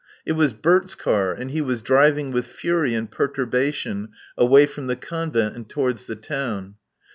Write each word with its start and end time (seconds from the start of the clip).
It 0.25 0.31
was 0.31 0.53
Bert's 0.55 0.95
car, 0.95 1.31
and 1.31 1.51
he 1.51 1.61
was 1.61 1.83
driving 1.83 2.31
with 2.31 2.47
fury 2.47 2.95
and 2.95 3.11
perturbation 3.11 4.09
away 4.35 4.65
from 4.65 4.87
the 4.87 4.95
Convent 4.95 5.55
and 5.55 5.69
towards 5.69 6.07
the 6.07 6.15
town. 6.15 6.73